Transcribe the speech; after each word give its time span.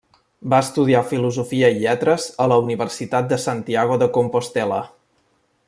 Va 0.51 0.59
estudiar 0.67 1.01
Filosofia 1.09 1.69
i 1.75 1.83
Lletres 1.83 2.25
a 2.45 2.47
la 2.53 2.57
Universitat 2.63 3.29
de 3.35 3.39
Santiago 3.47 3.99
de 4.05 4.09
Compostel·la. 4.17 4.81